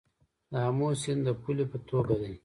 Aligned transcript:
د 0.51 0.53
امو 0.69 0.89
سیند 1.01 1.21
د 1.27 1.29
پولې 1.41 1.65
په 1.71 1.77
توګه 1.89 2.13
دی 2.21 2.33